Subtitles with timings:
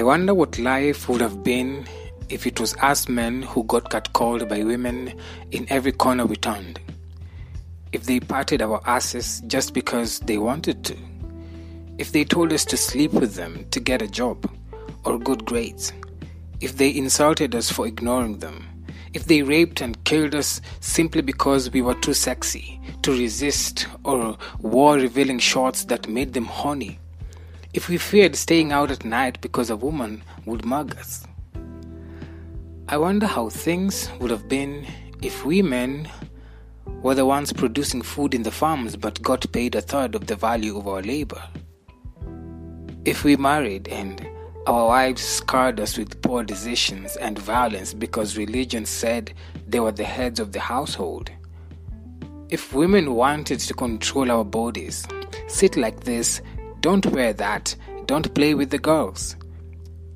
[0.00, 1.86] I wonder what life would have been
[2.30, 5.12] if it was us men who got catcalled by women
[5.50, 6.80] in every corner we turned.
[7.92, 10.96] If they patted our asses just because they wanted to.
[11.98, 14.50] If they told us to sleep with them to get a job
[15.04, 15.92] or good grades.
[16.62, 18.66] If they insulted us for ignoring them.
[19.12, 24.38] If they raped and killed us simply because we were too sexy to resist or
[24.60, 26.98] wore revealing shorts that made them horny
[27.72, 31.24] if we feared staying out at night because a woman would mug us.
[32.88, 34.86] I wonder how things would have been
[35.22, 36.10] if we men
[37.02, 40.34] were the ones producing food in the farms but got paid a third of the
[40.34, 41.42] value of our labor.
[43.04, 44.28] If we married and
[44.66, 49.32] our wives scarred us with poor decisions and violence because religion said
[49.66, 51.30] they were the heads of the household.
[52.50, 55.06] If women wanted to control our bodies,
[55.46, 56.42] sit like this
[56.80, 57.76] don't wear that.
[58.06, 59.36] Don't play with the girls.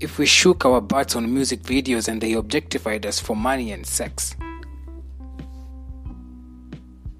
[0.00, 3.86] If we shook our butts on music videos and they objectified us for money and
[3.86, 4.34] sex.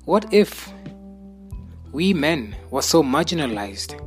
[0.04, 0.72] What if
[1.92, 4.00] we men were so marginalized?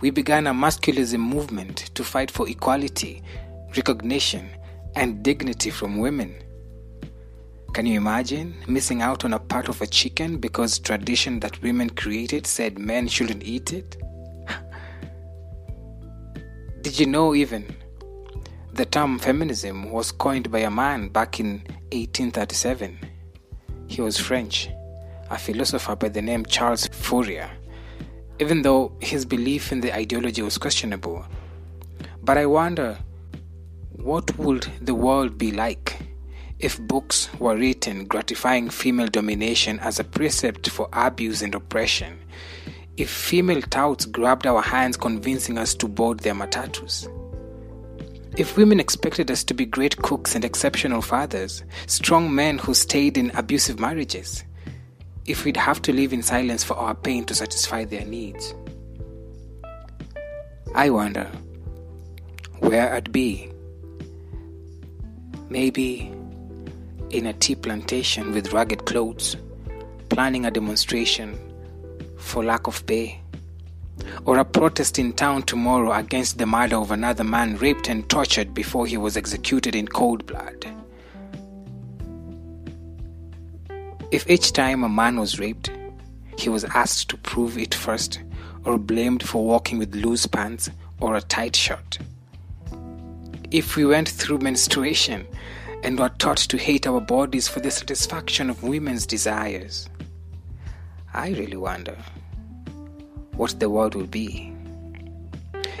[0.00, 3.22] We began a masculism movement to fight for equality,
[3.76, 4.48] recognition,
[4.96, 6.34] and dignity from women.
[7.72, 11.90] Can you imagine missing out on a part of a chicken because tradition that women
[11.90, 13.96] created said men shouldn't eat it?
[16.94, 17.74] Did you know even
[18.72, 21.54] the term feminism was coined by a man back in
[21.90, 22.96] 1837?
[23.88, 24.68] He was French,
[25.28, 27.50] a philosopher by the name Charles Fourier,
[28.38, 31.26] even though his belief in the ideology was questionable.
[32.22, 32.96] But I wonder
[33.90, 35.98] what would the world be like
[36.60, 42.20] if books were written gratifying female domination as a precept for abuse and oppression?
[42.96, 47.08] If female touts grabbed our hands convincing us to board their matatus?
[48.36, 53.16] If women expected us to be great cooks and exceptional fathers, strong men who stayed
[53.16, 54.44] in abusive marriages?
[55.26, 58.54] If we'd have to live in silence for our pain to satisfy their needs?
[60.74, 61.30] I wonder
[62.58, 63.50] where I'd be.
[65.48, 66.12] Maybe
[67.10, 69.36] in a tea plantation with ragged clothes,
[70.08, 71.38] planning a demonstration
[72.24, 73.20] for lack of pay,
[74.24, 78.54] or a protest in town tomorrow against the murder of another man raped and tortured
[78.54, 80.66] before he was executed in cold blood.
[84.10, 85.70] If each time a man was raped,
[86.38, 88.20] he was asked to prove it first
[88.64, 90.70] or blamed for walking with loose pants
[91.00, 91.98] or a tight shirt.
[93.50, 95.26] If we went through menstruation
[95.82, 99.88] and were taught to hate our bodies for the satisfaction of women's desires,
[101.14, 101.96] I really wonder
[103.36, 104.52] what the world would be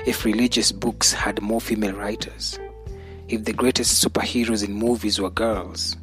[0.06, 2.56] if religious books had more female writers,
[3.26, 5.96] if the greatest superheroes in movies were girls.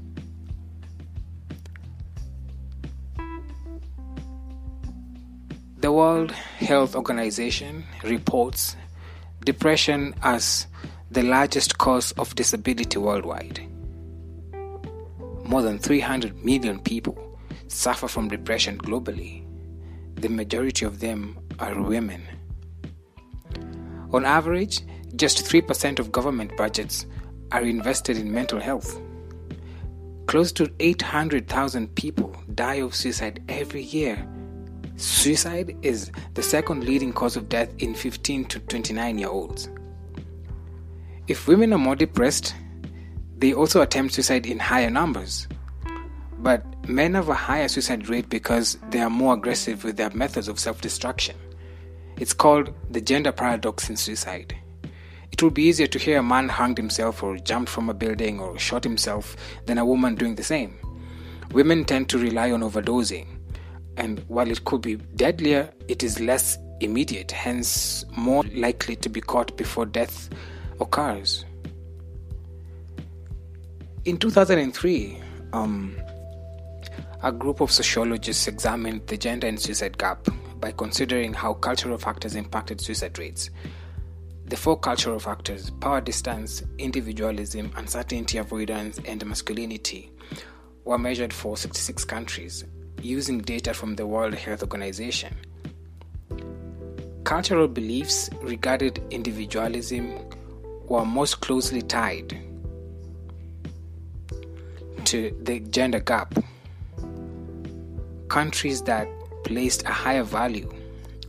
[5.77, 8.75] The World Health Organization reports
[9.45, 10.67] depression as
[11.09, 13.61] the largest cause of disability worldwide.
[15.45, 17.30] More than 300 million people
[17.71, 19.45] suffer from depression globally.
[20.15, 22.21] The majority of them are women.
[24.11, 24.81] On average,
[25.15, 27.05] just 3% of government budgets
[27.51, 28.99] are invested in mental health.
[30.27, 34.27] Close to 800,000 people die of suicide every year.
[34.95, 39.69] Suicide is the second leading cause of death in 15 to 29 year olds.
[41.27, 42.53] If women are more depressed,
[43.37, 45.47] they also attempt suicide in higher numbers.
[46.41, 50.47] But men have a higher suicide rate because they are more aggressive with their methods
[50.47, 51.35] of self destruction.
[52.17, 54.57] It's called the gender paradox in suicide.
[55.31, 58.39] It would be easier to hear a man hanged himself or jumped from a building
[58.39, 59.35] or shot himself
[59.65, 60.77] than a woman doing the same.
[61.51, 63.27] Women tend to rely on overdosing,
[63.97, 69.21] and while it could be deadlier, it is less immediate, hence, more likely to be
[69.21, 70.29] caught before death
[70.79, 71.45] occurs.
[74.05, 75.21] In 2003,
[75.53, 75.95] um,
[77.23, 80.27] a group of sociologists examined the gender and suicide gap
[80.59, 83.51] by considering how cultural factors impacted suicide rates.
[84.45, 90.11] The four cultural factors power distance, individualism, uncertainty avoidance, and masculinity
[90.83, 92.65] were measured for 66 countries
[93.01, 95.35] using data from the World Health Organization.
[97.23, 100.17] Cultural beliefs regarding individualism
[100.87, 102.37] were most closely tied
[105.05, 106.33] to the gender gap
[108.31, 109.09] Countries that
[109.43, 110.73] placed a higher value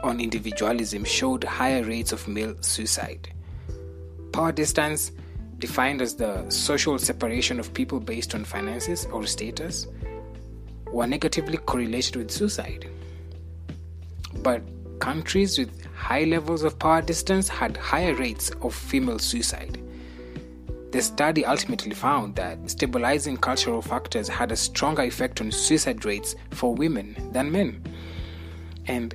[0.05, 3.29] on individualism showed higher rates of male suicide,
[4.33, 5.11] Power distance,
[5.59, 9.89] defined as the social separation of people based on finances or status,
[10.93, 12.89] were negatively correlated with suicide.
[14.37, 14.63] But
[15.01, 19.82] countries with high levels of power distance had higher rates of female suicide.
[20.93, 26.37] The study ultimately found that stabilizing cultural factors had a stronger effect on suicide rates
[26.51, 27.83] for women than men.
[28.87, 29.15] And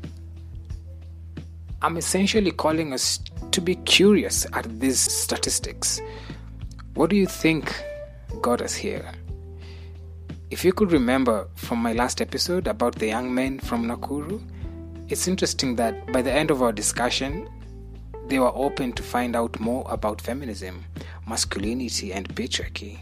[1.83, 3.19] I'm essentially calling us
[3.51, 6.01] to be curious at these statistics.
[6.95, 7.71] What do you think
[8.41, 9.11] got us here?
[10.49, 14.41] If you could remember from my last episode about the young men from Nakuru,
[15.09, 17.47] it's interesting that by the end of our discussion,
[18.27, 20.83] they were open to find out more about feminism,
[21.27, 22.99] masculinity, and patriarchy.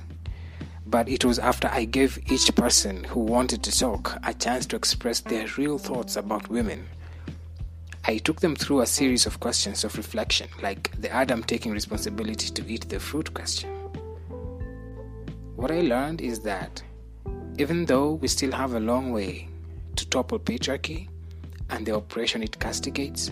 [0.87, 4.75] But it was after I gave each person who wanted to talk a chance to
[4.75, 6.87] express their real thoughts about women.
[8.05, 12.49] I took them through a series of questions of reflection, like the Adam taking responsibility
[12.49, 13.69] to eat the fruit question.
[15.55, 16.83] What I learned is that
[17.57, 19.49] even though we still have a long way
[19.95, 21.07] to topple patriarchy
[21.69, 23.31] and the oppression it castigates,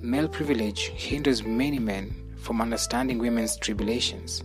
[0.00, 4.42] Male privilege hinders many men from understanding women's tribulations.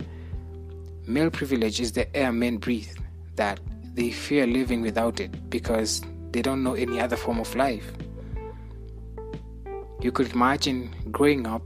[1.06, 2.96] Male privilege is the air men breathe,
[3.36, 3.60] that
[3.94, 7.92] they fear living without it because they don't know any other form of life.
[10.00, 11.62] You could imagine growing up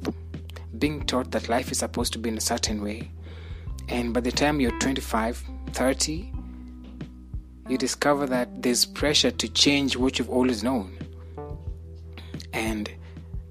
[0.79, 3.11] being taught that life is supposed to be in a certain way,
[3.89, 5.43] and by the time you're 25,
[5.73, 6.33] 30,
[7.69, 10.97] you discover that there's pressure to change what you've always known.
[12.53, 12.91] And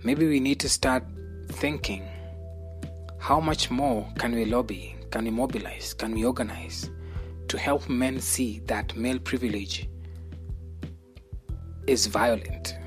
[0.03, 1.03] maybe we need to start
[1.49, 2.07] thinking
[3.27, 6.89] how much more can we lobby, can we mobilize, can we organize
[7.49, 9.89] to help men see that male privilege
[11.87, 12.77] is violent?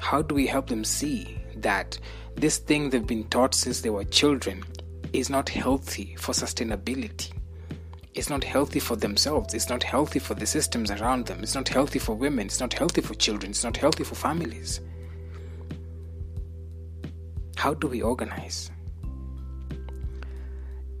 [0.00, 1.98] How do we help them see that
[2.34, 4.62] this thing they've been taught since they were children
[5.14, 7.32] is not healthy for sustainability?
[8.12, 9.54] It's not healthy for themselves.
[9.54, 11.42] It's not healthy for the systems around them.
[11.42, 12.44] It's not healthy for women.
[12.48, 13.52] It's not healthy for children.
[13.52, 14.82] It's not healthy for families.
[17.56, 18.70] How do we organize?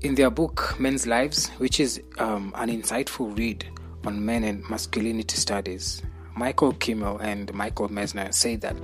[0.00, 3.66] In their book, Men's Lives, which is um, an insightful read
[4.06, 6.02] on men and masculinity studies,
[6.36, 8.76] Michael Kimmel and Michael Messner say that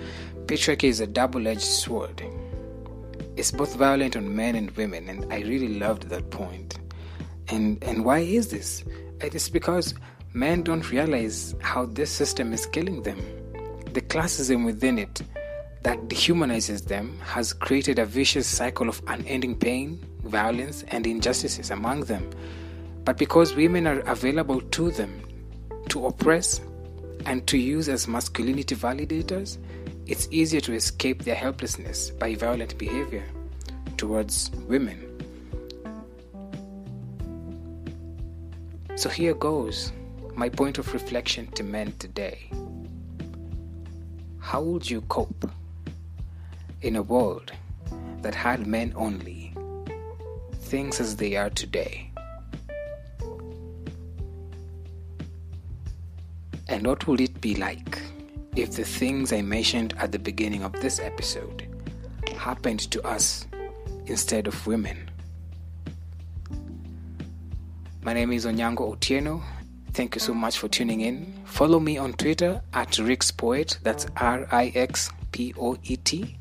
[0.47, 2.21] patriarchy is a double edged sword.
[3.37, 6.81] It's both violent on men and women, and I really loved that point.
[7.47, 8.83] And, and why is this?
[9.21, 9.95] It is because
[10.33, 13.21] men don't realize how this system is killing them.
[13.93, 15.23] The classism within it
[15.85, 22.01] that dehumanizes them has created a vicious cycle of unending pain, violence, and injustices among
[22.05, 22.29] them.
[23.05, 25.21] But because women are available to them
[25.91, 26.63] to oppress
[27.27, 29.59] and to use as masculinity validators,
[30.07, 33.25] it's easier to escape their helplessness by violent behavior
[33.99, 35.11] towards women.
[38.97, 39.93] So here goes
[40.35, 42.51] my point of reflection to men today.
[44.39, 45.51] How would you cope?
[46.85, 47.51] In a world
[48.21, 49.55] that had men only,
[50.53, 52.11] things as they are today.
[56.69, 58.03] And what would it be like
[58.55, 61.67] if the things I mentioned at the beginning of this episode
[62.37, 63.47] happened to us
[64.05, 65.09] instead of women?
[68.03, 69.43] My name is Onyango Otieno.
[69.95, 71.33] Thank you so much for tuning in.
[71.47, 73.79] Follow me on Twitter at Rix Poet.
[73.83, 76.37] That's R I X P O E T.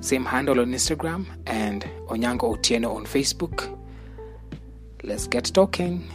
[0.00, 3.78] Same handle on Instagram and Onyango Otieno on Facebook.
[5.02, 6.08] Let's get talking.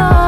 [0.00, 0.27] Oh.